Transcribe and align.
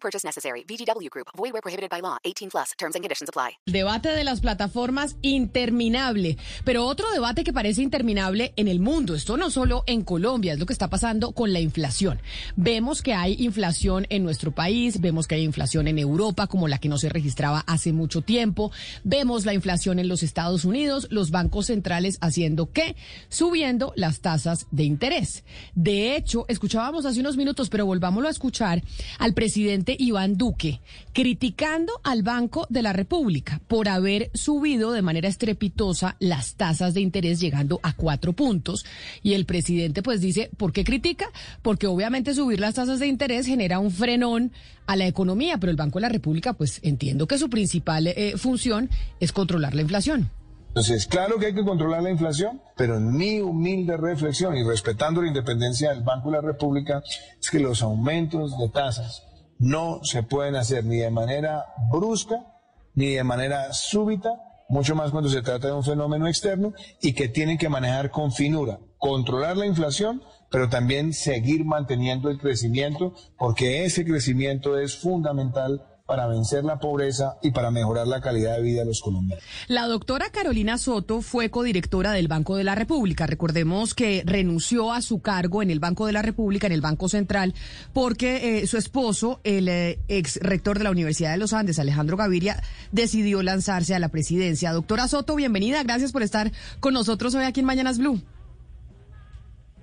Purchase 0.00 0.24
necessary. 0.24 0.64
VGW 0.64 1.08
Group. 1.10 1.28
Void 1.36 1.52
where 1.52 1.62
prohibited 1.62 1.90
by 1.90 2.00
law. 2.00 2.16
18 2.24 2.50
plus. 2.50 2.72
Terms 2.78 2.94
and 2.94 3.04
conditions 3.04 3.28
apply. 3.28 3.58
Debate 3.66 4.08
de 4.08 4.24
las 4.24 4.40
plataformas 4.40 5.16
interminable, 5.22 6.36
pero 6.64 6.86
otro 6.86 7.10
debate 7.10 7.44
que 7.44 7.52
parece 7.52 7.82
interminable 7.82 8.52
en 8.56 8.68
el 8.68 8.80
mundo. 8.80 9.14
Esto 9.14 9.36
no 9.36 9.50
solo 9.50 9.84
en 9.86 10.02
Colombia, 10.02 10.52
es 10.52 10.58
lo 10.58 10.66
que 10.66 10.72
está 10.72 10.88
pasando 10.88 11.32
con 11.32 11.52
la 11.52 11.60
inflación. 11.60 12.20
Vemos 12.56 13.02
que 13.02 13.14
hay 13.14 13.36
inflación 13.38 14.06
en 14.10 14.22
nuestro 14.22 14.52
país, 14.52 15.00
vemos 15.00 15.26
que 15.26 15.34
hay 15.34 15.44
inflación 15.44 15.88
en 15.88 15.98
Europa 15.98 16.46
como 16.46 16.68
la 16.68 16.78
que 16.78 16.88
no 16.88 16.98
se 16.98 17.08
registraba 17.08 17.64
hace 17.66 17.92
mucho 17.92 18.22
tiempo. 18.22 18.70
Vemos 19.04 19.44
la 19.44 19.54
inflación 19.54 19.98
en 19.98 20.08
los 20.08 20.22
Estados 20.22 20.64
Unidos, 20.64 21.08
los 21.10 21.30
bancos 21.30 21.66
centrales 21.66 22.18
haciendo 22.20 22.72
qué? 22.72 22.96
Subiendo 23.28 23.92
las 23.96 24.20
tasas 24.20 24.66
de 24.70 24.84
interés. 24.84 25.44
De 25.74 26.16
hecho, 26.16 26.44
escuchábamos 26.48 27.06
hace 27.06 27.20
unos 27.20 27.36
minutos, 27.36 27.68
pero 27.68 27.86
volvámoslo 27.86 28.28
a 28.28 28.32
escuchar 28.32 28.82
al 29.18 29.34
presidente 29.34 29.87
Iván 29.98 30.36
Duque 30.36 30.80
criticando 31.12 31.92
al 32.04 32.22
Banco 32.22 32.66
de 32.68 32.82
la 32.82 32.92
República 32.92 33.60
por 33.68 33.88
haber 33.88 34.30
subido 34.34 34.92
de 34.92 35.02
manera 35.02 35.28
estrepitosa 35.28 36.16
las 36.18 36.54
tasas 36.54 36.94
de 36.94 37.00
interés 37.00 37.40
llegando 37.40 37.80
a 37.82 37.94
cuatro 37.94 38.32
puntos. 38.32 38.84
Y 39.22 39.34
el 39.34 39.46
presidente 39.46 40.02
pues 40.02 40.20
dice, 40.20 40.50
¿por 40.56 40.72
qué 40.72 40.84
critica? 40.84 41.30
Porque 41.62 41.86
obviamente 41.86 42.34
subir 42.34 42.60
las 42.60 42.74
tasas 42.74 42.98
de 43.00 43.06
interés 43.06 43.46
genera 43.46 43.78
un 43.78 43.90
frenón 43.90 44.52
a 44.86 44.96
la 44.96 45.06
economía, 45.06 45.58
pero 45.58 45.70
el 45.70 45.76
Banco 45.76 45.98
de 45.98 46.02
la 46.02 46.08
República 46.08 46.52
pues 46.52 46.80
entiendo 46.82 47.26
que 47.26 47.38
su 47.38 47.50
principal 47.50 48.06
eh, 48.06 48.34
función 48.36 48.90
es 49.20 49.32
controlar 49.32 49.74
la 49.74 49.82
inflación. 49.82 50.30
Entonces, 50.68 51.06
claro 51.06 51.38
que 51.38 51.46
hay 51.46 51.54
que 51.54 51.64
controlar 51.64 52.02
la 52.02 52.10
inflación, 52.10 52.60
pero 52.76 52.98
en 52.98 53.16
mi 53.16 53.40
humilde 53.40 53.96
reflexión 53.96 54.56
y 54.56 54.62
respetando 54.62 55.22
la 55.22 55.28
independencia 55.28 55.90
del 55.90 56.02
Banco 56.02 56.30
de 56.30 56.36
la 56.36 56.42
República, 56.42 57.02
es 57.40 57.50
que 57.50 57.58
los 57.58 57.82
aumentos 57.82 58.56
de 58.58 58.68
tasas 58.68 59.24
no 59.58 60.00
se 60.02 60.22
pueden 60.22 60.56
hacer 60.56 60.84
ni 60.84 60.96
de 60.98 61.10
manera 61.10 61.66
brusca 61.90 62.46
ni 62.94 63.14
de 63.14 63.22
manera 63.22 63.72
súbita, 63.72 64.30
mucho 64.68 64.96
más 64.96 65.12
cuando 65.12 65.30
se 65.30 65.40
trata 65.40 65.68
de 65.68 65.72
un 65.72 65.84
fenómeno 65.84 66.26
externo 66.26 66.72
y 67.00 67.12
que 67.12 67.28
tienen 67.28 67.58
que 67.58 67.68
manejar 67.68 68.10
con 68.10 68.32
finura, 68.32 68.80
controlar 68.98 69.56
la 69.56 69.66
inflación, 69.66 70.20
pero 70.50 70.68
también 70.68 71.12
seguir 71.12 71.64
manteniendo 71.64 72.28
el 72.28 72.38
crecimiento, 72.38 73.14
porque 73.38 73.84
ese 73.84 74.04
crecimiento 74.04 74.78
es 74.78 74.96
fundamental 74.96 75.86
para 76.08 76.26
vencer 76.26 76.64
la 76.64 76.78
pobreza 76.78 77.36
y 77.42 77.50
para 77.50 77.70
mejorar 77.70 78.06
la 78.06 78.22
calidad 78.22 78.56
de 78.56 78.62
vida 78.62 78.80
de 78.80 78.86
los 78.86 79.02
colombianos. 79.02 79.44
La 79.66 79.86
doctora 79.86 80.30
Carolina 80.30 80.78
Soto 80.78 81.20
fue 81.20 81.50
codirectora 81.50 82.12
del 82.12 82.28
Banco 82.28 82.56
de 82.56 82.64
la 82.64 82.74
República. 82.74 83.26
Recordemos 83.26 83.92
que 83.92 84.22
renunció 84.24 84.90
a 84.90 85.02
su 85.02 85.20
cargo 85.20 85.62
en 85.62 85.70
el 85.70 85.80
Banco 85.80 86.06
de 86.06 86.14
la 86.14 86.22
República, 86.22 86.66
en 86.66 86.72
el 86.72 86.80
Banco 86.80 87.10
Central, 87.10 87.52
porque 87.92 88.60
eh, 88.60 88.66
su 88.66 88.78
esposo, 88.78 89.40
el 89.44 89.68
eh, 89.68 90.00
ex 90.08 90.38
rector 90.40 90.78
de 90.78 90.84
la 90.84 90.92
Universidad 90.92 91.32
de 91.32 91.36
los 91.36 91.52
Andes, 91.52 91.78
Alejandro 91.78 92.16
Gaviria, 92.16 92.62
decidió 92.90 93.42
lanzarse 93.42 93.94
a 93.94 93.98
la 93.98 94.08
presidencia. 94.08 94.72
Doctora 94.72 95.08
Soto, 95.08 95.34
bienvenida. 95.34 95.82
Gracias 95.82 96.12
por 96.12 96.22
estar 96.22 96.52
con 96.80 96.94
nosotros 96.94 97.34
hoy 97.34 97.44
aquí 97.44 97.60
en 97.60 97.66
Mañanas 97.66 97.98
Blue. 97.98 98.18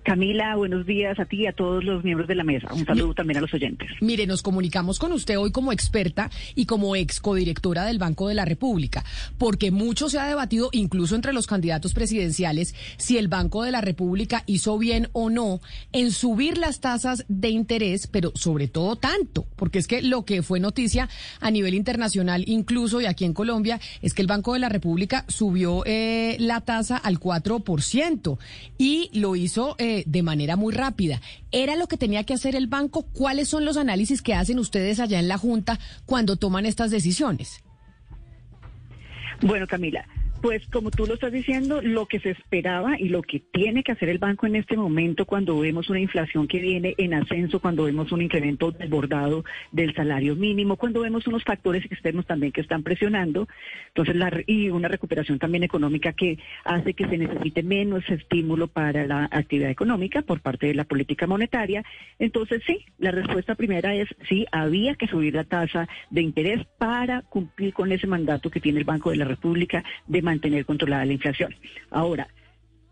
Camila, 0.06 0.56
buenos 0.56 0.86
días 0.86 1.20
a 1.20 1.26
ti 1.26 1.38
y 1.38 1.48
a 1.48 1.52
todos 1.52 1.84
los 1.84 2.04
miembros 2.04 2.28
de 2.28 2.36
la 2.36 2.44
mesa. 2.44 2.72
Un 2.72 2.86
saludo 2.86 3.16
también 3.16 3.40
a 3.40 3.42
los 3.42 3.52
oyentes. 3.56 3.90
Mire, 4.02 4.28
nos 4.28 4.44
comunicamos 4.44 5.00
con 5.00 5.12
usted 5.12 5.40
hoy 5.40 5.52
como 5.52 5.72
experta 5.72 6.30
y 6.54 6.68
como 6.68 6.96
ex 6.96 7.20
codirectora 7.20 7.86
del 7.86 7.98
Banco 7.98 8.28
de 8.28 8.36
la 8.36 8.46
República, 8.46 9.04
porque 9.40 9.72
mucho 9.72 10.08
se 10.08 10.20
ha 10.20 10.28
debatido, 10.28 10.70
incluso 10.74 11.16
entre 11.16 11.34
los 11.34 11.48
candidatos 11.48 11.96
presidenciales, 11.96 12.76
si 12.98 13.18
el 13.18 13.30
Banco 13.30 13.64
de 13.64 13.72
la 13.72 13.82
República 13.82 14.44
hizo 14.46 14.78
bien 14.78 15.10
o 15.12 15.32
no 15.32 15.60
en 15.92 16.12
subir 16.12 16.60
las 16.60 16.82
tasas 16.82 17.26
de 17.28 17.50
interés, 17.50 18.06
pero 18.06 18.32
sobre 18.36 18.68
todo 18.68 18.98
tanto, 18.98 19.48
porque 19.56 19.80
es 19.80 19.88
que 19.88 20.04
lo 20.04 20.24
que 20.24 20.44
fue 20.44 20.60
noticia 20.60 21.10
a 21.40 21.50
nivel 21.50 21.74
internacional, 21.74 22.44
incluso 22.46 23.02
y 23.02 23.08
aquí 23.08 23.26
en 23.26 23.34
Colombia, 23.34 23.80
es 24.04 24.14
que 24.14 24.22
el 24.22 24.28
Banco 24.28 24.54
de 24.54 24.60
la 24.60 24.70
República 24.70 25.26
subió 25.30 25.82
eh, 25.88 26.38
la 26.40 26.62
tasa 26.62 26.96
al 26.96 27.20
4% 27.20 28.38
y 28.78 29.10
lo 29.20 29.36
hizo. 29.36 29.76
Eh, 29.80 29.95
de 30.06 30.24
manera 30.24 30.56
muy 30.56 30.74
rápida. 30.74 31.22
¿Era 31.52 31.76
lo 31.76 31.88
que 31.88 31.98
tenía 31.98 32.24
que 32.24 32.34
hacer 32.34 32.56
el 32.56 32.68
banco? 32.68 33.04
¿Cuáles 33.14 33.48
son 33.48 33.66
los 33.66 33.78
análisis 33.78 34.22
que 34.22 34.34
hacen 34.34 34.60
ustedes 34.60 35.00
allá 35.00 35.20
en 35.20 35.28
la 35.28 35.38
Junta 35.38 35.80
cuando 36.06 36.36
toman 36.36 36.66
estas 36.66 36.92
decisiones? 36.92 37.64
Bueno, 39.42 39.68
Camila, 39.68 40.08
pues 40.46 40.62
como 40.68 40.92
tú 40.92 41.08
lo 41.08 41.16
estás 41.16 41.32
diciendo, 41.32 41.82
lo 41.82 42.06
que 42.06 42.20
se 42.20 42.30
esperaba 42.30 43.00
y 43.00 43.10
lo 43.10 43.24
que 43.24 43.40
tiene 43.40 43.82
que 43.82 43.94
hacer 43.94 44.10
el 44.10 44.20
banco 44.20 44.46
en 44.46 44.56
este 44.56 44.78
momento 44.78 45.26
cuando 45.26 45.58
vemos 45.58 45.90
una 45.90 46.00
inflación 46.00 46.48
que 46.48 46.60
viene 46.60 46.94
en 47.00 47.16
ascenso, 47.16 47.60
cuando 47.60 47.86
vemos 47.86 48.12
un 48.12 48.22
incremento 48.22 48.70
desbordado 48.70 49.44
del 49.72 49.96
salario 49.96 50.36
mínimo, 50.36 50.76
cuando 50.76 51.02
vemos 51.02 51.26
unos 51.26 51.44
factores 51.44 51.84
externos 51.86 52.28
también 52.28 52.52
que 52.52 52.62
están 52.62 52.84
presionando, 52.84 53.48
entonces 53.88 54.16
la, 54.16 54.32
y 54.46 54.70
una 54.70 54.88
recuperación 54.88 55.40
también 55.40 55.64
económica 55.64 56.14
que 56.14 56.38
hace 56.64 56.94
que 56.94 57.08
se 57.08 57.18
necesite 57.18 57.64
menos 57.64 58.08
estímulo 58.08 58.68
para 58.68 59.08
la 59.08 59.28
actividad 59.32 59.72
económica 59.72 60.22
por 60.22 60.42
parte 60.42 60.68
de 60.68 60.76
la 60.76 60.84
política 60.84 61.26
monetaria. 61.26 61.84
Entonces 62.20 62.62
sí, 62.68 62.86
la 63.00 63.10
respuesta 63.10 63.56
primera 63.56 63.96
es 63.96 64.10
sí, 64.30 64.46
había 64.52 64.94
que 64.94 65.08
subir 65.08 65.34
la 65.34 65.46
tasa 65.46 65.88
de 66.12 66.22
interés 66.22 66.68
para 66.78 67.24
cumplir 67.24 67.74
con 67.74 67.92
ese 67.92 68.06
mandato 68.06 68.52
que 68.52 68.60
tiene 68.60 68.78
el 68.78 68.86
Banco 68.86 69.10
de 69.10 69.18
la 69.18 69.26
República 69.26 69.84
de 70.06 70.22
mantener 70.36 70.66
controlada 70.66 71.06
la 71.06 71.14
inflación. 71.14 71.56
Ahora, 71.90 72.28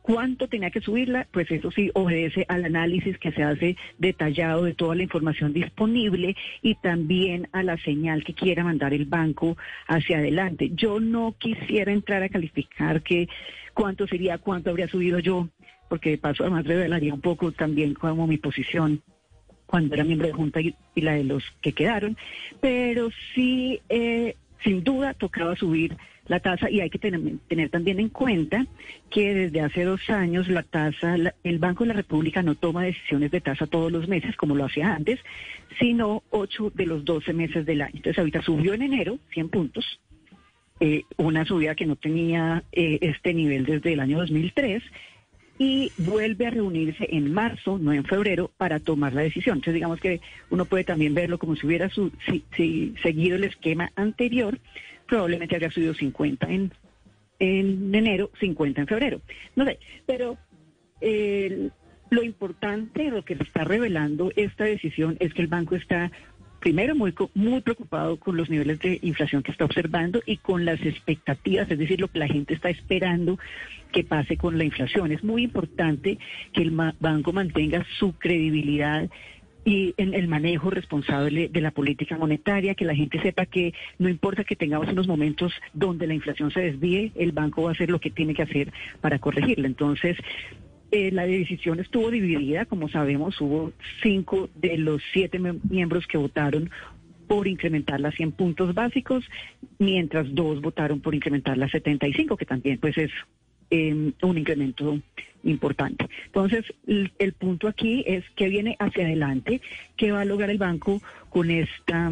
¿Cuánto 0.04 0.50
tenía 0.50 0.70
que 0.70 0.82
subirla? 0.82 1.30
Pues 1.32 1.50
eso 1.50 1.72
sí 1.72 1.90
obedece 1.94 2.46
al 2.50 2.66
análisis 2.66 3.18
que 3.20 3.32
se 3.32 3.42
hace 3.42 3.78
detallado 3.98 4.66
de 4.66 4.74
toda 4.74 4.96
la 4.96 5.04
información 5.04 5.54
disponible 5.54 6.36
y 6.62 6.76
también 6.76 7.48
a 7.54 7.64
la 7.64 7.78
señal 7.78 8.26
que 8.26 8.34
quiera 8.34 8.66
mandar 8.66 8.94
el 8.94 9.06
banco 9.06 9.56
hacia 9.88 10.18
adelante. 10.18 10.72
Yo 10.74 11.00
no 11.00 11.36
quisiera 11.38 11.94
entrar 11.94 12.22
a 12.22 12.28
calificar 12.28 13.02
que 13.02 13.30
cuánto 13.74 14.06
sería, 14.06 14.40
cuánto 14.40 14.72
habría 14.72 14.90
subido 14.90 15.20
yo, 15.20 15.48
porque 15.88 16.10
de 16.10 16.18
paso 16.18 16.44
además 16.44 16.66
revelaría 16.66 17.14
un 17.14 17.22
poco 17.22 17.54
también 17.54 17.94
como 17.94 18.28
mi 18.28 18.38
posición 18.38 19.02
cuando 19.66 19.96
era 19.96 20.04
miembro 20.04 20.28
de 20.28 20.34
Junta 20.34 20.60
y, 20.60 20.76
la 20.96 21.14
de 21.14 21.24
los 21.24 21.44
que 21.62 21.72
quedaron, 21.72 22.18
pero 22.60 23.10
sí, 23.34 23.80
eh, 23.88 24.36
sin 24.66 24.84
duda, 24.84 25.14
tocaba 25.14 25.56
subir 25.56 25.96
la 26.28 26.40
tasa 26.40 26.70
y 26.70 26.80
hay 26.80 26.90
que 26.90 27.00
tener, 27.00 27.20
tener, 27.48 27.70
también 27.70 28.00
en 28.00 28.10
cuenta 28.10 28.66
que 29.10 29.34
desde 29.34 29.62
hace 29.62 29.84
dos 29.84 30.10
años 30.10 30.48
la 30.48 30.64
tasa, 30.64 31.18
la, 31.18 31.36
el 31.44 31.60
Banco 31.60 31.84
de 31.84 31.90
la 31.90 31.94
República 31.96 32.42
no 32.42 32.56
toma 32.56 32.84
decisiones 32.84 33.32
de 33.32 33.42
tasa 33.42 33.68
todos 33.68 33.92
los 33.92 34.08
meses 34.08 34.36
como 34.38 34.56
lo 34.56 34.66
hacía 34.66 34.94
antes, 34.94 35.20
sino 35.80 36.24
ocho 36.30 36.72
de 36.74 36.86
los 36.86 37.04
doce 37.04 37.34
meses 37.34 37.66
del 37.66 37.82
año. 37.82 37.96
Entonces 37.96 38.20
ahorita 38.20 38.42
subió 38.42 38.74
en 38.74 38.84
enero 38.84 39.20
100 39.34 39.50
puntos, 39.50 40.00
eh, 40.80 41.04
una 41.18 41.46
subida 41.46 41.76
que 41.76 41.86
no 41.86 41.96
tenía 41.96 42.64
eh, 42.72 43.00
este 43.02 43.34
nivel 43.34 43.66
desde 43.66 43.94
el 43.94 44.00
año 44.00 44.20
2003 44.20 44.82
y 45.60 45.92
vuelve 45.98 46.48
a 46.48 46.50
reunirse 46.50 47.08
en 47.12 47.32
marzo, 47.32 47.78
no 47.78 47.94
en 47.94 48.04
febrero, 48.04 48.52
para 48.58 48.80
tomar 48.80 49.14
la 49.14 49.22
decisión. 49.22 49.58
Entonces, 49.58 49.76
digamos 49.76 50.00
que 50.00 50.20
uno 50.50 50.66
puede 50.66 50.84
también 50.84 51.14
verlo 51.14 51.38
como 51.38 51.56
si 51.56 51.68
hubiera 51.68 51.90
su, 51.90 52.12
si, 52.28 52.44
si, 52.56 52.96
seguido 53.04 53.36
el 53.36 53.44
esquema 53.44 53.92
anterior, 53.96 54.60
probablemente 55.14 55.54
habría 55.54 55.70
subido 55.70 55.94
50 55.94 56.48
en, 56.50 56.72
en 57.38 57.94
enero, 57.94 58.32
50 58.40 58.82
en 58.82 58.88
febrero. 58.88 59.22
No 59.56 59.64
sé, 59.64 59.78
pero 60.08 60.40
lo 62.10 62.24
importante, 62.24 63.12
lo 63.12 63.24
que 63.24 63.34
está 63.36 63.64
revelando 63.64 64.32
esta 64.36 64.64
decisión 64.64 65.16
es 65.20 65.32
que 65.36 65.44
el 65.44 65.50
banco 65.50 65.76
está 65.76 66.12
primero 66.62 66.96
muy 66.96 67.14
muy 67.36 67.62
preocupado 67.62 68.18
con 68.18 68.38
los 68.38 68.50
niveles 68.50 68.80
de 68.80 68.98
inflación 69.04 69.44
que 69.44 69.52
está 69.52 69.66
observando 69.66 70.20
y 70.26 70.38
con 70.38 70.66
las 70.66 70.82
expectativas, 70.82 71.70
es 71.70 71.78
decir, 71.78 72.02
lo 72.02 72.08
que 72.08 72.18
la 72.18 72.28
gente 72.28 72.56
está 72.56 72.72
esperando 72.72 73.38
que 73.92 74.04
pase 74.04 74.36
con 74.36 74.58
la 74.58 74.64
inflación. 74.64 75.12
Es 75.12 75.24
muy 75.24 75.44
importante 75.44 76.18
que 76.54 76.64
el 76.64 76.72
banco 76.72 77.34
mantenga 77.34 77.86
su 78.00 78.14
credibilidad 78.14 79.12
y 79.66 79.94
en 79.98 80.14
el 80.14 80.28
manejo 80.28 80.70
responsable 80.70 81.48
de 81.48 81.62
la 81.62 81.72
política 81.72 82.18
monetaria, 82.18 82.76
que 82.76 82.86
la 82.86 82.96
gente 82.96 83.22
sepa 83.22 83.46
que 83.46 83.74
no 83.98 84.10
importa 84.10 84.44
que 84.44 84.56
tengamos 84.56 84.90
unos 84.90 85.08
momentos 85.08 85.54
donde 85.74 86.08
la 86.08 86.14
inflación 86.14 86.52
se 86.52 86.62
desvíe, 86.62 87.12
el 87.16 87.32
banco 87.32 87.64
va 87.64 87.70
a 87.70 87.74
hacer 87.74 87.90
lo 87.90 88.00
que 88.00 88.10
tiene 88.10 88.34
que 88.34 88.44
hacer 88.44 88.74
para 89.00 89.20
corregirla. 89.20 89.68
Entonces, 89.68 90.18
eh, 90.92 91.12
la 91.12 91.26
decisión 91.26 91.80
estuvo 91.80 92.12
dividida, 92.12 92.66
como 92.66 92.90
sabemos, 92.90 93.40
hubo 93.42 93.72
cinco 94.02 94.50
de 94.56 94.78
los 94.78 95.02
siete 95.14 95.40
miembros 95.40 96.06
que 96.08 96.18
votaron 96.18 96.70
por 97.28 97.48
incrementarla 97.48 98.10
a 98.10 98.12
100 98.12 98.34
puntos 98.34 98.76
básicos, 98.76 99.26
mientras 99.80 100.36
dos 100.36 100.62
votaron 100.62 101.00
por 101.00 101.16
incrementarla 101.16 101.66
a 101.66 101.70
75, 101.70 102.38
que 102.38 102.46
también 102.46 102.78
pues 102.80 102.98
es 102.98 103.12
eh, 103.74 104.12
un 104.22 104.38
incremento 104.38 105.00
importante. 105.44 106.08
Entonces, 106.28 106.64
el, 106.86 107.12
el 107.18 107.34
punto 107.34 107.68
aquí 107.68 108.04
es 108.06 108.24
que 108.36 108.50
viene 108.50 108.76
hacia 108.80 109.06
adelante, 109.06 109.62
qué 109.98 110.12
va 110.12 110.22
a 110.22 110.26
lograr 110.26 110.52
el 110.52 110.60
banco 110.60 111.02
con 111.30 111.50
esta 111.50 112.12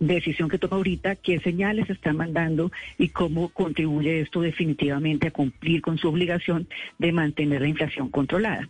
decisión 0.00 0.48
que 0.48 0.58
toma 0.58 0.76
ahorita, 0.76 1.16
qué 1.16 1.40
señales 1.40 1.90
está 1.90 2.14
mandando 2.14 2.72
y 2.96 3.10
cómo 3.10 3.50
contribuye 3.50 4.20
esto 4.20 4.40
definitivamente 4.40 5.28
a 5.28 5.30
cumplir 5.30 5.82
con 5.82 5.98
su 5.98 6.08
obligación 6.08 6.68
de 6.98 7.12
mantener 7.12 7.60
la 7.60 7.68
inflación 7.68 8.08
controlada. 8.08 8.68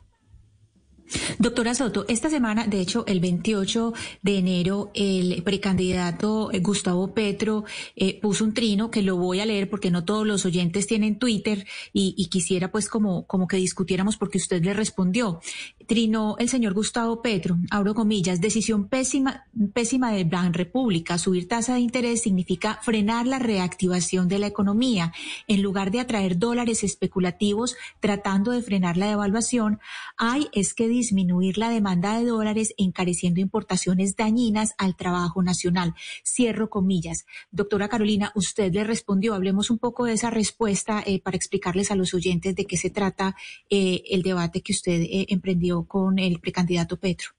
Doctora 1.39 1.75
Soto, 1.75 2.05
esta 2.09 2.31
semana, 2.31 2.67
de 2.67 2.81
hecho, 2.81 3.05
el 3.07 3.21
28 3.21 3.93
de 4.23 4.39
enero, 4.39 4.91
el 4.95 5.43
precandidato 5.43 6.51
eh, 6.53 6.61
Gustavo 6.61 7.15
Petro 7.15 7.65
eh, 7.97 8.21
puso 8.21 8.45
un 8.45 8.55
trino 8.55 8.91
que 8.91 9.03
lo 9.03 9.17
voy 9.17 9.41
a 9.41 9.47
leer 9.47 9.71
porque 9.71 9.91
no 9.91 10.05
todos 10.05 10.27
los 10.27 10.45
oyentes 10.45 10.87
tienen 10.87 11.19
Twitter 11.19 11.67
y, 11.93 12.15
y, 12.17 12.27
quisiera 12.27 12.71
pues 12.71 12.89
como, 12.89 13.27
como 13.27 13.47
que 13.47 13.57
discutiéramos 13.57 14.17
porque 14.17 14.39
usted 14.39 14.63
le 14.63 14.75
respondió. 14.75 15.41
Trinó 15.89 16.37
el 16.39 16.51
señor 16.51 16.75
Gustavo 16.75 17.23
Petro, 17.23 17.57
abro 17.71 17.95
comillas, 17.95 18.43
decisión 18.43 18.89
pésima, 18.89 19.47
pésima 19.73 20.13
de 20.13 20.25
Ban 20.25 20.53
República. 20.53 21.17
Subir 21.17 21.49
tasa 21.49 21.73
de 21.73 21.81
interés 21.81 22.21
significa 22.21 22.79
frenar 22.83 23.27
la 23.27 23.39
reactivación 23.39 24.29
de 24.29 24.39
la 24.39 24.49
economía. 24.49 25.15
En 25.47 25.63
lugar 25.63 25.91
de 25.91 26.01
atraer 26.01 26.39
dólares 26.39 26.85
especulativos 26.85 27.75
tratando 28.01 28.51
de 28.51 28.61
frenar 28.61 28.99
la 28.99 29.09
devaluación, 29.09 29.81
hay 30.19 30.49
es 30.53 30.75
que 30.75 30.89
disminuir 30.89 31.57
la 31.57 31.71
demanda 31.71 32.19
de 32.19 32.27
dólares 32.27 32.75
encareciendo 32.77 33.41
importaciones 33.41 34.15
dañinas 34.15 34.75
al 34.77 34.95
trabajo 34.95 35.43
nacional. 35.43 35.95
Cierro 36.23 36.69
comillas. 36.69 37.25
Doctora 37.51 37.89
Carolina, 37.89 38.31
usted 38.35 38.75
le 38.75 38.85
respondió, 38.85 39.33
hablemos 39.33 39.71
un 39.71 39.79
poco 39.79 40.05
de 40.05 40.13
esa 40.13 40.29
respuesta 40.29 41.03
eh, 41.07 41.19
para 41.23 41.39
explicarles 41.39 41.91
a 41.91 41.97
los 41.97 42.13
oyentes 42.13 42.55
de 42.55 42.67
qué 42.67 42.77
se 42.77 42.91
trata 42.91 43.37
eh, 43.71 44.03
el 44.11 44.21
debate 44.21 44.61
que 44.61 44.73
usted 44.73 45.01
eh, 45.01 45.25
emprendió 45.31 45.78
con 45.87 46.19
el 46.19 46.41
precandidato 46.41 46.97
Petro. 46.97 47.31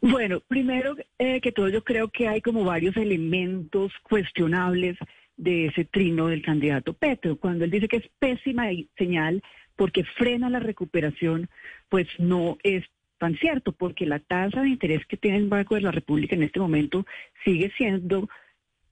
Bueno, 0.00 0.40
primero 0.40 0.96
eh, 1.18 1.40
que 1.40 1.52
todo 1.52 1.68
yo 1.68 1.84
creo 1.84 2.08
que 2.08 2.28
hay 2.28 2.40
como 2.40 2.64
varios 2.64 2.96
elementos 2.96 3.92
cuestionables 4.02 4.96
de 5.36 5.66
ese 5.66 5.84
trino 5.84 6.28
del 6.28 6.42
candidato 6.42 6.92
Petro. 6.92 7.36
Cuando 7.36 7.64
él 7.64 7.70
dice 7.70 7.88
que 7.88 7.98
es 7.98 8.08
pésima 8.18 8.66
señal 8.96 9.42
porque 9.76 10.04
frena 10.04 10.50
la 10.50 10.60
recuperación, 10.60 11.48
pues 11.88 12.06
no 12.18 12.58
es 12.62 12.84
tan 13.18 13.36
cierto, 13.36 13.72
porque 13.72 14.04
la 14.04 14.18
tasa 14.18 14.62
de 14.62 14.70
interés 14.70 15.06
que 15.06 15.16
tiene 15.16 15.36
el 15.36 15.48
Banco 15.48 15.76
de 15.76 15.80
la 15.80 15.92
República 15.92 16.34
en 16.34 16.42
este 16.42 16.58
momento 16.58 17.06
sigue 17.44 17.72
siendo 17.76 18.28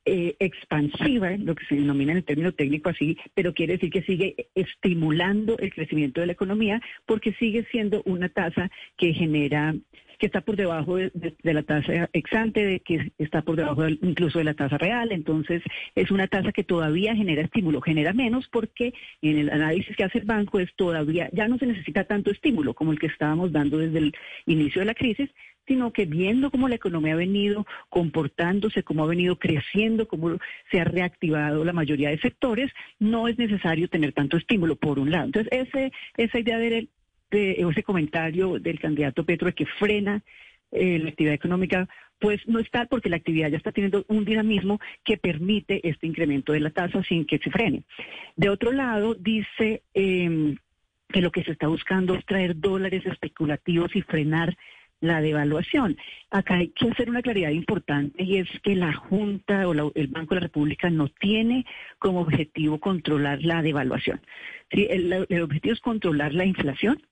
eh, 0.04 0.36
expansiva, 0.38 1.30
lo 1.36 1.54
que 1.54 1.66
se 1.66 1.74
denomina 1.74 2.12
en 2.12 2.18
el 2.18 2.24
término 2.24 2.52
técnico 2.52 2.90
así, 2.90 3.18
pero 3.34 3.52
quiere 3.52 3.74
decir 3.74 3.90
que 3.90 4.02
sigue 4.02 4.48
estimulando 4.54 5.58
el 5.58 5.72
crecimiento 5.72 6.20
de 6.20 6.26
la 6.26 6.32
economía 6.32 6.80
porque 7.06 7.32
sigue 7.34 7.66
siendo 7.70 8.02
una 8.04 8.28
tasa 8.28 8.70
que 8.96 9.12
genera 9.12 9.74
que 10.20 10.26
está 10.26 10.42
por 10.42 10.54
debajo 10.54 10.96
de, 10.96 11.34
la 11.42 11.62
tasa 11.62 12.08
exante, 12.12 12.64
de 12.64 12.80
que 12.80 13.10
está 13.18 13.40
por 13.40 13.56
debajo 13.56 13.82
de, 13.82 13.98
incluso 14.02 14.38
de 14.38 14.44
la 14.44 14.54
tasa 14.54 14.76
real. 14.76 15.12
Entonces, 15.12 15.62
es 15.94 16.10
una 16.10 16.28
tasa 16.28 16.52
que 16.52 16.62
todavía 16.62 17.16
genera 17.16 17.42
estímulo, 17.42 17.80
genera 17.80 18.12
menos 18.12 18.46
porque 18.48 18.92
en 19.22 19.38
el 19.38 19.50
análisis 19.50 19.96
que 19.96 20.04
hace 20.04 20.18
el 20.18 20.26
banco 20.26 20.60
es 20.60 20.72
todavía, 20.76 21.30
ya 21.32 21.48
no 21.48 21.56
se 21.56 21.66
necesita 21.66 22.04
tanto 22.04 22.30
estímulo 22.30 22.74
como 22.74 22.92
el 22.92 22.98
que 22.98 23.06
estábamos 23.06 23.50
dando 23.50 23.78
desde 23.78 23.98
el 23.98 24.14
inicio 24.44 24.80
de 24.80 24.86
la 24.86 24.94
crisis, 24.94 25.30
sino 25.66 25.92
que 25.92 26.04
viendo 26.04 26.50
cómo 26.50 26.68
la 26.68 26.74
economía 26.74 27.14
ha 27.14 27.16
venido 27.16 27.66
comportándose, 27.88 28.82
cómo 28.82 29.04
ha 29.04 29.08
venido 29.08 29.38
creciendo, 29.38 30.08
cómo 30.08 30.36
se 30.70 30.80
ha 30.80 30.84
reactivado 30.84 31.64
la 31.64 31.72
mayoría 31.72 32.10
de 32.10 32.18
sectores, 32.18 32.72
no 32.98 33.28
es 33.28 33.38
necesario 33.38 33.88
tener 33.88 34.12
tanto 34.12 34.36
estímulo, 34.36 34.76
por 34.76 34.98
un 34.98 35.10
lado. 35.10 35.26
Entonces, 35.26 35.52
ese, 35.52 35.92
esa 36.16 36.38
idea 36.38 36.58
de, 36.58 36.88
de 37.30 37.52
ese 37.52 37.82
comentario 37.82 38.58
del 38.58 38.80
candidato 38.80 39.24
Petro 39.24 39.46
de 39.46 39.54
que 39.54 39.66
frena 39.66 40.22
eh, 40.72 40.98
la 40.98 41.10
actividad 41.10 41.34
económica, 41.34 41.88
pues 42.20 42.46
no 42.46 42.58
está 42.58 42.86
porque 42.86 43.08
la 43.08 43.16
actividad 43.16 43.48
ya 43.48 43.56
está 43.56 43.72
teniendo 43.72 44.04
un 44.08 44.24
dinamismo 44.24 44.78
que 45.04 45.16
permite 45.16 45.88
este 45.88 46.06
incremento 46.06 46.52
de 46.52 46.60
la 46.60 46.70
tasa 46.70 47.02
sin 47.02 47.24
que 47.24 47.38
se 47.38 47.50
frene. 47.50 47.82
De 48.36 48.50
otro 48.50 48.72
lado, 48.72 49.14
dice 49.14 49.82
eh, 49.94 50.56
que 51.08 51.20
lo 51.20 51.32
que 51.32 51.42
se 51.42 51.52
está 51.52 51.66
buscando 51.66 52.14
es 52.14 52.24
traer 52.24 52.58
dólares 52.58 53.04
especulativos 53.06 53.94
y 53.96 54.02
frenar 54.02 54.56
la 55.00 55.20
devaluación. 55.20 55.96
Acá 56.30 56.56
hay 56.56 56.68
que 56.68 56.88
hacer 56.88 57.10
una 57.10 57.22
claridad 57.22 57.50
importante 57.50 58.22
y 58.22 58.36
es 58.36 58.48
que 58.62 58.76
la 58.76 58.92
Junta 58.92 59.66
o 59.66 59.74
la, 59.74 59.90
el 59.94 60.08
Banco 60.08 60.34
de 60.34 60.40
la 60.40 60.46
República 60.46 60.90
no 60.90 61.08
tiene 61.08 61.66
como 61.98 62.20
objetivo 62.20 62.78
controlar 62.78 63.42
la 63.42 63.62
devaluación. 63.62 64.20
El, 64.70 65.12
objetivo 65.42 65.74
es 65.74 65.80
controlar 65.80 66.34
la 66.34 66.44
inflación 66.44 67.02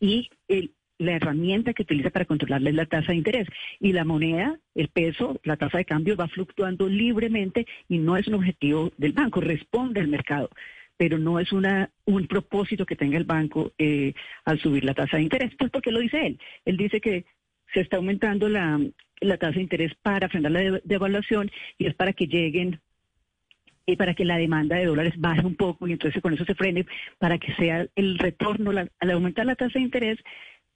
y 0.00 0.28
el, 0.48 0.72
la 0.98 1.12
herramienta 1.12 1.72
que 1.72 1.82
utiliza 1.82 2.10
para 2.10 2.24
controlarla 2.24 2.70
es 2.70 2.76
la 2.76 2.86
tasa 2.86 3.12
de 3.12 3.18
interés. 3.18 3.48
Y 3.80 3.92
la 3.92 4.04
moneda, 4.04 4.58
el 4.74 4.88
peso, 4.88 5.40
la 5.44 5.56
tasa 5.56 5.78
de 5.78 5.84
cambio 5.84 6.16
va 6.16 6.28
fluctuando 6.28 6.88
libremente 6.88 7.66
y 7.88 7.98
no 7.98 8.16
es 8.16 8.26
un 8.26 8.34
objetivo 8.34 8.92
del 8.98 9.12
banco, 9.12 9.40
responde 9.40 10.00
al 10.00 10.08
mercado 10.08 10.50
pero 10.96 11.18
no 11.18 11.38
es 11.38 11.52
una, 11.52 11.90
un 12.04 12.26
propósito 12.26 12.86
que 12.86 12.96
tenga 12.96 13.18
el 13.18 13.24
banco 13.24 13.72
eh, 13.78 14.14
al 14.44 14.58
subir 14.60 14.84
la 14.84 14.94
tasa 14.94 15.16
de 15.16 15.24
interés. 15.24 15.52
Pues 15.58 15.70
porque 15.70 15.92
lo 15.92 16.00
dice 16.00 16.26
él. 16.26 16.40
Él 16.64 16.76
dice 16.76 17.00
que 17.00 17.24
se 17.72 17.80
está 17.80 17.96
aumentando 17.96 18.48
la, 18.48 18.80
la 19.20 19.36
tasa 19.36 19.56
de 19.56 19.62
interés 19.62 19.94
para 20.02 20.28
frenar 20.28 20.52
la 20.52 20.80
devaluación 20.84 21.50
y 21.78 21.86
es 21.86 21.94
para 21.94 22.12
que 22.12 22.26
lleguen 22.26 22.80
y 23.86 23.96
para 23.96 24.14
que 24.14 24.24
la 24.24 24.36
demanda 24.36 24.76
de 24.76 24.86
dólares 24.86 25.14
baje 25.16 25.46
un 25.46 25.54
poco 25.54 25.86
y 25.86 25.92
entonces 25.92 26.20
con 26.20 26.34
eso 26.34 26.44
se 26.44 26.56
frene 26.56 26.86
para 27.18 27.38
que 27.38 27.54
sea 27.54 27.86
el 27.94 28.18
retorno 28.18 28.72
al 28.72 29.10
aumentar 29.10 29.46
la 29.46 29.54
tasa 29.54 29.78
de 29.78 29.84
interés 29.84 30.18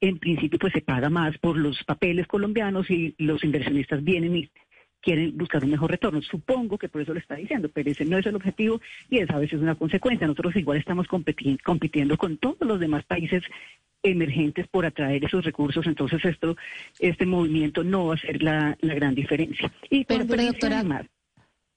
en 0.00 0.18
principio 0.18 0.58
pues 0.58 0.72
se 0.72 0.80
paga 0.80 1.10
más 1.10 1.36
por 1.38 1.58
los 1.58 1.82
papeles 1.84 2.26
colombianos 2.28 2.88
y 2.88 3.14
los 3.18 3.42
inversionistas 3.42 4.02
vienen 4.04 4.36
y 4.36 4.50
quieren 5.00 5.36
buscar 5.36 5.64
un 5.64 5.70
mejor 5.70 5.90
retorno. 5.90 6.22
Supongo 6.22 6.78
que 6.78 6.88
por 6.88 7.00
eso 7.02 7.12
lo 7.12 7.20
está 7.20 7.36
diciendo, 7.36 7.70
pero 7.72 7.90
ese 7.90 8.04
no 8.04 8.18
es 8.18 8.26
el 8.26 8.36
objetivo 8.36 8.80
y 9.08 9.18
es 9.18 9.30
a 9.30 9.38
veces 9.38 9.60
una 9.60 9.74
consecuencia. 9.74 10.26
Nosotros 10.26 10.56
igual 10.56 10.78
estamos 10.78 11.06
compitiendo, 11.06 11.60
compitiendo 11.64 12.16
con 12.16 12.36
todos 12.36 12.60
los 12.60 12.80
demás 12.80 13.04
países 13.04 13.42
emergentes 14.02 14.66
por 14.68 14.86
atraer 14.86 15.24
esos 15.24 15.44
recursos, 15.44 15.86
entonces 15.86 16.24
esto, 16.24 16.56
este 16.98 17.26
movimiento 17.26 17.84
no 17.84 18.06
va 18.06 18.14
a 18.14 18.18
ser 18.18 18.42
la, 18.42 18.76
la 18.80 18.94
gran 18.94 19.14
diferencia. 19.14 19.70
Y 19.90 20.04
pero, 20.04 20.26
pero 20.26 20.44
doctora, 20.44 20.78
además, 20.78 21.06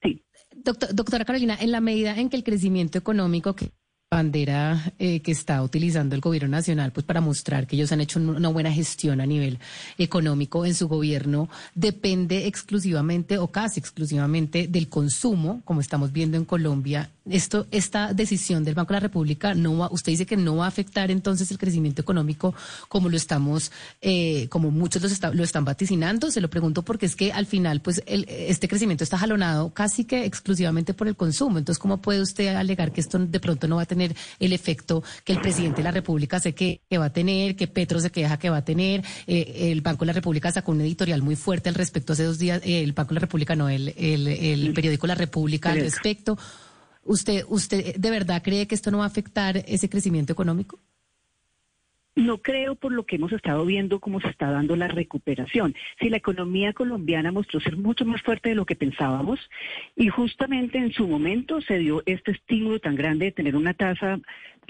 sí. 0.02 0.22
Doctor, 0.56 0.96
doctora 0.96 1.26
Carolina, 1.26 1.58
en 1.60 1.72
la 1.72 1.82
medida 1.82 2.18
en 2.18 2.30
que 2.30 2.38
el 2.38 2.44
crecimiento 2.44 2.98
económico 2.98 3.56
que 3.56 3.72
bandera 4.14 4.94
eh, 5.00 5.22
que 5.22 5.32
está 5.32 5.62
utilizando 5.62 6.16
el 6.16 6.22
gobierno 6.22 6.50
nacional 6.50 6.92
pues 6.92 7.06
para 7.06 7.22
mostrar 7.22 7.68
que 7.68 7.76
ellos 7.76 7.92
han 7.92 8.02
hecho 8.02 8.20
una 8.20 8.50
buena 8.50 8.72
gestión 8.72 9.22
a 9.22 9.26
nivel 9.26 9.60
económico 9.98 10.66
en 10.66 10.76
su 10.76 10.88
gobierno 10.88 11.50
depende 11.76 12.48
exclusivamente 12.48 13.38
o 13.38 13.48
casi 13.48 13.80
exclusivamente 13.80 14.68
del 14.68 14.90
consumo 14.90 15.62
como 15.66 15.82
estamos 15.82 16.12
viendo 16.12 16.38
en 16.38 16.46
Colombia. 16.46 17.10
Esto 17.30 17.68
esta 17.72 18.14
decisión 18.14 18.64
del 18.64 18.76
Banco 18.76 18.90
de 18.90 18.96
la 18.96 19.08
República 19.08 19.54
no 19.54 19.78
va 19.78 19.90
usted 19.92 20.12
dice 20.12 20.26
que 20.26 20.36
no 20.36 20.58
va 20.58 20.66
a 20.66 20.68
afectar 20.68 21.10
entonces 21.10 21.50
el 21.52 21.58
crecimiento 21.58 22.02
económico 22.02 22.54
como 22.90 23.08
lo 23.10 23.16
estamos 23.16 23.72
eh, 24.02 24.48
como 24.50 24.72
muchos 24.72 25.02
los 25.02 25.12
está, 25.12 25.34
lo 25.34 25.44
están 25.44 25.66
vaticinando. 25.66 26.32
Se 26.32 26.42
lo 26.42 26.50
pregunto 26.50 26.84
porque 26.84 27.06
es 27.06 27.16
que 27.16 27.32
al 27.32 27.46
final 27.46 27.82
pues 27.82 28.04
el, 28.06 28.26
este 28.28 28.68
crecimiento 28.68 29.04
está 29.04 29.18
jalonado 29.18 29.74
casi 29.74 30.04
que 30.04 30.26
exclusivamente 30.26 30.94
por 30.94 31.08
el 31.08 31.16
consumo. 31.16 31.58
Entonces 31.58 31.80
cómo 31.80 32.02
puede 32.02 32.22
usted 32.22 32.56
alegar 32.56 32.92
que 32.92 33.02
esto 33.02 33.20
de 33.20 33.40
pronto 33.40 33.68
no 33.68 33.78
va 33.78 33.84
a 33.84 33.86
tener 33.86 34.03
el 34.40 34.54
efecto 34.54 35.04
que 35.24 35.34
el 35.34 35.42
presidente 35.42 35.78
de 35.78 35.84
la 35.84 35.92
República 35.92 36.40
sé 36.40 36.54
que, 36.54 36.82
que 36.90 36.98
va 36.98 37.06
a 37.06 37.14
tener, 37.14 37.56
que 37.56 37.68
Petro 37.68 38.00
se 38.00 38.12
queja 38.12 38.38
que 38.38 38.50
va 38.50 38.58
a 38.58 38.66
tener. 38.66 39.04
Eh, 39.28 39.72
el 39.72 39.82
Banco 39.82 40.06
de 40.06 40.08
la 40.08 40.14
República 40.14 40.52
sacó 40.52 40.72
un 40.72 40.82
editorial 40.82 41.22
muy 41.22 41.36
fuerte 41.36 41.70
al 41.70 41.76
respecto 41.76 42.14
hace 42.14 42.24
dos 42.24 42.40
días, 42.40 42.62
eh, 42.64 42.84
el 42.84 42.94
Banco 42.94 43.10
de 43.10 43.16
la 43.16 43.22
República, 43.22 43.56
no, 43.56 43.70
el, 43.70 43.94
el, 43.98 44.28
el 44.28 44.74
periódico 44.74 45.08
La 45.08 45.16
República 45.16 45.72
al 45.72 45.80
respecto. 45.80 46.38
¿Usted, 47.06 47.44
¿Usted 47.50 47.96
de 47.98 48.10
verdad 48.10 48.42
cree 48.44 48.66
que 48.66 48.76
esto 48.76 48.90
no 48.90 49.00
va 49.00 49.04
a 49.04 49.08
afectar 49.08 49.58
ese 49.68 49.90
crecimiento 49.90 50.32
económico? 50.32 50.80
No 52.16 52.38
creo 52.44 52.76
por 52.76 52.92
lo 52.92 53.06
que 53.06 53.16
hemos 53.16 53.32
estado 53.32 53.66
viendo 53.66 54.00
cómo 54.00 54.22
se 54.22 54.28
está 54.28 54.52
dando 54.52 54.76
la 54.76 54.88
recuperación. 54.88 55.74
Si 56.00 56.10
la 56.10 56.18
economía 56.18 56.72
colombiana 56.72 57.32
mostró 57.32 57.60
ser 57.60 57.76
mucho 57.76 58.06
más 58.06 58.22
fuerte 58.22 58.50
de 58.50 58.56
lo 58.56 58.68
que 58.68 58.76
pensábamos 58.76 59.40
y 59.96 60.10
justamente 60.10 60.78
en 60.78 60.94
su 60.94 61.08
momento 61.08 61.60
se 61.62 61.80
dio 61.80 62.04
este 62.06 62.32
estímulo 62.32 62.80
tan 62.80 62.96
grande 62.96 63.26
de 63.26 63.32
tener 63.32 63.56
una 63.56 63.74
tasa 63.74 64.20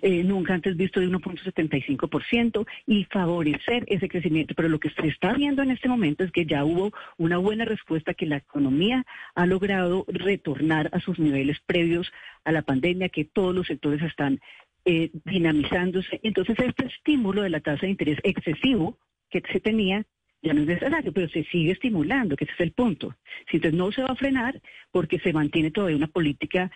eh, 0.02 0.24
nunca 0.24 0.54
antes 0.54 0.78
visto 0.78 1.02
de 1.02 1.08
1.75% 1.08 2.66
y 2.88 3.04
favorecer 3.06 3.84
ese 3.88 4.08
crecimiento. 4.08 4.54
Pero 4.56 4.70
lo 4.70 4.80
que 4.80 4.90
se 4.90 5.08
está 5.08 5.34
viendo 5.34 5.62
en 5.62 5.72
este 5.72 5.90
momento 5.90 6.24
es 6.24 6.32
que 6.32 6.46
ya 6.46 6.64
hubo 6.64 6.94
una 7.18 7.38
buena 7.38 7.66
respuesta 7.66 8.14
que 8.14 8.26
la 8.26 8.38
economía 8.38 9.06
ha 9.36 9.46
logrado 9.46 10.06
retornar 10.08 10.90
a 10.94 11.00
sus 11.02 11.20
niveles 11.20 11.60
previos 11.66 12.12
a 12.46 12.54
la 12.54 12.62
pandemia, 12.62 13.10
que 13.10 13.26
todos 13.26 13.54
los 13.54 13.68
sectores 13.68 14.02
están 14.02 14.40
eh, 14.86 15.12
dinamizándose. 15.26 16.20
Entonces, 16.24 16.58
este 16.60 16.86
estímulo 16.86 17.42
de 17.42 17.50
la 17.50 17.60
tasa 17.60 17.82
de 17.82 17.92
interés 17.92 18.20
excesivo 18.24 18.98
que 19.30 19.42
se 19.52 19.60
tenía 19.60 20.06
ya 20.44 20.54
no 20.54 20.62
es 20.62 20.68
necesario, 20.68 21.14
pero 21.14 21.30
se 21.30 21.46
sigue 21.46 21.72
estimulando, 21.72 22.36
que 22.36 22.44
ese 22.44 22.54
es 22.54 22.60
el 22.60 22.74
punto. 22.74 23.16
Si 23.50 23.58
entonces 23.58 23.78
no 23.78 23.92
se 23.92 24.04
va 24.04 24.10
a 24.10 24.16
frenar 24.16 24.62
porque 24.92 25.20
se 25.20 25.32
mantiene 25.32 25.72
todavía 25.72 25.96
una 25.96 26.08
política 26.08 26.70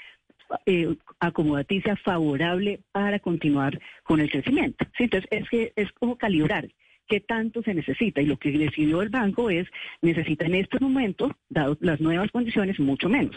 eh, 0.65 0.95
acomodaticia 1.19 1.97
favorable 1.97 2.79
para 2.93 3.19
continuar 3.19 3.79
con 4.03 4.21
el 4.21 4.31
crecimiento. 4.31 4.85
Entonces 4.97 5.29
es 5.31 5.49
que 5.49 5.73
es 5.75 5.91
como 5.91 6.17
calibrar 6.17 6.69
qué 7.07 7.19
tanto 7.19 7.61
se 7.61 7.73
necesita 7.73 8.21
y 8.21 8.25
lo 8.25 8.37
que 8.37 8.51
decidió 8.51 9.01
el 9.01 9.09
banco 9.09 9.49
es 9.49 9.67
necesita 10.01 10.45
en 10.45 10.55
este 10.55 10.79
momento, 10.79 11.35
dado 11.49 11.77
las 11.81 11.99
nuevas 11.99 12.31
condiciones, 12.31 12.79
mucho 12.79 13.09
menos. 13.09 13.35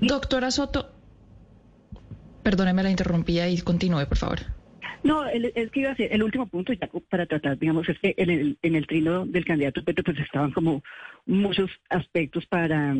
Doctora 0.00 0.50
Soto, 0.50 0.90
perdóneme 2.42 2.82
la 2.82 2.90
interrumpía 2.90 3.48
y 3.48 3.58
continúe, 3.60 4.06
por 4.08 4.18
favor. 4.18 4.38
No, 5.02 5.26
es 5.26 5.70
que 5.70 5.80
iba 5.80 5.90
a 5.90 5.96
ser 5.96 6.12
el 6.12 6.22
último 6.22 6.46
punto, 6.46 6.72
ya 6.72 6.88
para 7.08 7.26
tratar, 7.26 7.58
digamos, 7.58 7.88
es 7.88 7.98
que 7.98 8.14
en 8.16 8.30
el, 8.30 8.58
en 8.62 8.76
el 8.76 8.86
trino 8.86 9.26
del 9.26 9.44
candidato 9.44 9.82
Petro, 9.82 10.04
pues 10.04 10.18
estaban 10.20 10.52
como 10.52 10.82
muchos 11.26 11.70
aspectos 11.88 12.46
para, 12.46 12.94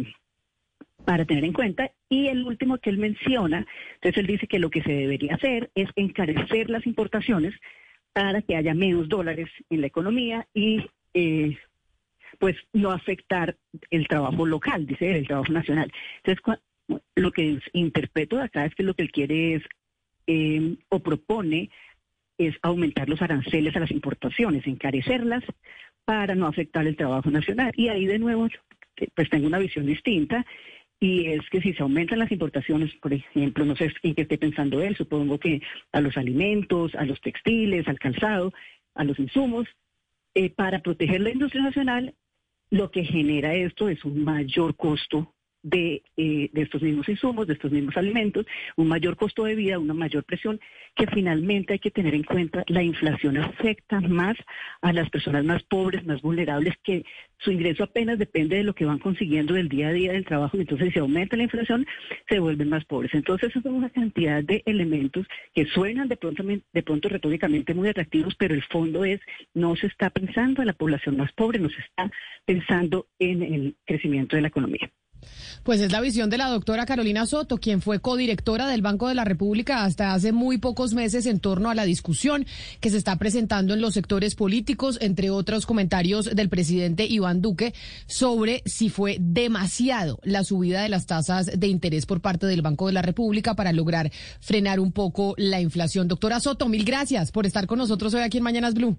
para 1.05 1.25
tener 1.25 1.45
en 1.45 1.53
cuenta. 1.53 1.93
Y 2.09 2.27
el 2.27 2.43
último 2.43 2.79
que 2.79 2.91
él 2.91 2.99
menciona, 2.99 3.67
entonces 3.95 4.19
él 4.19 4.27
dice 4.27 4.49
que 4.49 4.59
lo 4.59 4.71
que 4.71 4.83
se 4.83 4.93
debería 4.93 5.37
hacer 5.37 5.71
es 5.77 5.89
encarecer 5.95 6.71
las 6.71 6.87
importaciones 6.87 7.55
para 8.13 8.43
que 8.43 8.57
haya 8.57 8.75
menos 8.75 9.09
dólares 9.09 9.49
en 9.71 9.81
la 9.81 9.87
economía 9.87 10.47
y 10.53 10.85
eh, 11.15 11.57
pues 12.39 12.57
no 12.73 12.91
afectar 12.91 13.57
el 13.91 14.09
trabajo 14.09 14.45
local, 14.45 14.87
dice 14.87 15.17
el 15.17 15.27
trabajo 15.27 15.53
nacional. 15.53 15.91
Entonces, 16.25 16.59
lo 17.15 17.33
que 17.33 17.59
interpreto 17.73 18.37
de 18.37 18.45
acá 18.45 18.65
es 18.67 18.75
que 18.75 18.83
lo 18.83 18.95
que 18.95 19.03
él 19.03 19.13
quiere 19.13 19.55
es 19.55 19.63
eh, 20.27 20.77
o 20.89 21.01
propone 21.01 21.71
es 22.39 22.55
aumentar 22.63 23.09
los 23.09 23.23
aranceles 23.23 23.77
a 23.77 23.81
las 23.81 23.91
importaciones, 23.91 24.67
encarecerlas 24.67 25.45
para 26.05 26.35
no 26.35 26.47
afectar 26.47 26.87
el 26.87 26.97
trabajo 26.97 27.31
nacional. 27.31 27.73
Y 27.77 27.89
ahí 27.89 28.07
de 28.07 28.19
nuevo, 28.19 28.49
pues 29.15 29.31
tengo 29.31 29.47
una 29.47 29.59
visión 29.59 29.87
distinta 29.87 30.45
y 31.03 31.27
es 31.27 31.49
que 31.51 31.61
si 31.61 31.73
se 31.73 31.83
aumentan 31.83 32.21
las 32.21 32.31
importaciones, 32.31 32.95
por 33.01 33.13
ejemplo, 33.13 33.65
no 33.65 33.75
sé 33.75 33.93
en 34.03 34.15
qué 34.15 34.23
esté 34.23 34.39
pensando 34.39 34.81
él, 34.81 34.97
supongo 34.97 35.39
que 35.39 35.61
a 35.91 36.01
los 36.01 36.17
alimentos, 36.17 36.95
a 36.95 37.05
los 37.05 37.21
textiles, 37.21 37.89
al 37.89 37.99
calzado, 37.99 38.53
a 38.95 39.03
los 39.03 39.19
insumos, 39.19 39.67
eh, 40.35 40.51
para 40.51 40.81
proteger 40.81 41.21
la 41.21 41.31
industria 41.31 41.65
nacional, 41.65 42.15
lo 42.71 42.91
que 42.91 43.05
genera 43.05 43.53
esto 43.55 43.89
es 43.89 44.05
un 44.05 44.25
mayor 44.25 44.77
costo 44.77 45.32
de, 45.63 46.03
eh, 46.17 46.51
de, 46.53 46.63
estos 46.63 46.83
mismos 46.83 47.09
insumos, 47.09 47.47
de 47.47 47.55
estos 47.55 47.71
mismos 47.71 47.97
alimentos, 47.97 48.47
un 48.77 48.89
mayor 48.89 49.17
costo 49.17 49.45
de 49.45 49.55
vida, 49.55 49.79
una 49.79 49.95
mayor 49.95 50.25
presión, 50.25 50.61
que 50.95 51.07
finalmente 51.07 51.75
hay 51.75 51.79
que 51.79 51.91
tener 51.91 52.15
en 52.15 52.25
cuenta, 52.25 52.65
la 52.67 52.83
inflación 52.83 53.37
afecta 53.37 54.01
más 54.01 54.37
a 54.81 54.93
las 54.93 55.09
personas 55.11 55.45
más 55.45 55.63
pobres, 55.63 56.05
más 56.05 56.21
vulnerables, 56.21 56.75
que 56.83 57.05
su 57.39 57.51
ingreso 57.51 57.85
apenas 57.85 58.19
depende 58.19 58.57
de 58.57 58.63
lo 58.63 58.75
que 58.75 58.85
van 58.85 58.99
consiguiendo 58.99 59.55
del 59.55 59.69
día 59.69 59.89
a 59.89 59.93
día 59.93 60.13
del 60.13 60.25
trabajo, 60.25 60.57
y 60.57 60.61
entonces 60.61 60.93
si 60.93 60.99
aumenta 60.99 61.37
la 61.37 61.45
inflación, 61.45 61.87
se 62.29 62.39
vuelven 62.39 62.69
más 62.69 62.85
pobres. 62.85 63.13
Entonces, 63.15 63.53
son 63.53 63.75
una 63.75 63.91
cantidad 63.91 64.43
de 64.43 64.63
elementos 64.67 65.27
que 65.55 65.67
suenan 65.67 66.09
de 66.09 66.17
pronto, 66.17 66.45
de 66.45 66.83
pronto 66.83 67.09
retóricamente 67.09 67.75
muy 67.75 67.89
atractivos, 67.89 68.35
pero 68.37 68.55
el 68.55 68.63
fondo 68.63 69.05
es, 69.05 69.21
no 69.55 69.75
se 69.77 69.87
está 69.87 70.11
pensando 70.11 70.63
en 70.63 70.67
la 70.67 70.73
población 70.73 71.17
más 71.17 71.33
pobre, 71.33 71.59
no 71.59 71.69
se 71.69 71.81
está 71.81 72.11
pensando 72.45 73.07
en 73.19 73.43
el 73.43 73.77
crecimiento 73.85 74.37
de 74.37 74.43
la 74.43 74.49
economía. 74.49 74.91
Pues 75.63 75.81
es 75.81 75.93
la 75.93 76.01
visión 76.01 76.31
de 76.31 76.39
la 76.39 76.49
doctora 76.49 76.87
Carolina 76.87 77.27
Soto, 77.27 77.59
quien 77.59 77.81
fue 77.81 78.01
codirectora 78.01 78.67
del 78.67 78.83
Banco 78.83 79.09
de 79.09 79.15
la 79.15 79.25
República 79.25 79.85
hasta 79.85 80.13
hace 80.15 80.33
muy 80.33 80.59
pocos 80.59 80.95
meses 80.95 81.27
en 81.27 81.41
torno 81.41 81.71
a 81.71 81.75
la 81.75 81.85
discusión 81.85 82.47
que 82.81 82.91
se 82.91 82.97
está 82.97 83.17
presentando 83.17 83.75
en 83.75 83.81
los 83.81 83.95
sectores 83.95 84.35
políticos, 84.35 84.99
entre 85.01 85.31
otros 85.31 85.67
comentarios 85.67 86.35
del 86.35 86.49
presidente 86.49 87.07
Iván 87.07 87.43
Duque 87.43 87.75
sobre 88.07 88.63
si 88.67 88.89
fue 88.89 89.17
demasiado 89.21 90.19
la 90.23 90.45
subida 90.45 90.83
de 90.83 90.89
las 90.89 91.07
tasas 91.07 91.51
de 91.59 91.67
interés 91.69 92.07
por 92.07 92.21
parte 92.21 92.47
del 92.47 92.63
Banco 92.63 92.87
de 92.87 92.93
la 92.93 93.03
República 93.03 93.55
para 93.55 93.73
lograr 93.73 94.11
frenar 94.41 94.81
un 94.81 94.93
poco 94.93 95.35
la 95.37 95.61
inflación. 95.61 96.09
Doctora 96.09 96.41
Soto, 96.41 96.69
mil 96.69 96.85
gracias 96.85 97.31
por 97.31 97.47
estar 97.47 97.67
con 97.67 97.79
nosotros 97.79 98.15
hoy 98.15 98.23
aquí 98.23 98.39
en 98.39 98.45
Mañanas 98.45 98.75
Blue. 98.75 98.97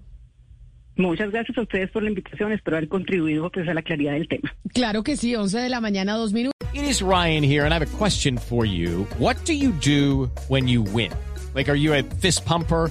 Muchas 0.96 1.30
gracias 1.30 1.58
a 1.58 1.62
ustedes 1.62 1.90
por 1.90 2.02
la 2.02 2.08
invitación. 2.08 2.52
Espero 2.52 2.76
haber 2.76 2.88
contribuido 2.88 3.50
pues, 3.50 3.68
a 3.68 3.74
la 3.74 3.82
claridad 3.82 4.12
del 4.12 4.28
tema. 4.28 4.54
Claro 4.72 5.02
que 5.02 5.16
sí, 5.16 5.34
11 5.34 5.58
de 5.58 5.68
la 5.68 5.80
mañana, 5.80 6.14
dos 6.14 6.32
minutos. 6.32 6.54
It 6.72 6.84
is 6.84 7.02
Ryan 7.02 7.44
here, 7.44 7.64
and 7.64 7.72
I 7.72 7.76
have 7.76 7.82
a 7.82 7.98
question 7.98 8.36
for 8.38 8.64
you. 8.66 9.06
What 9.18 9.36
do 9.44 9.52
you 9.52 9.72
do 9.72 10.30
when 10.48 10.66
you 10.66 10.82
win? 10.82 11.12
Like, 11.54 11.70
are 11.70 11.76
you 11.76 11.94
a 11.94 12.02
fist 12.20 12.44
pumper? 12.44 12.90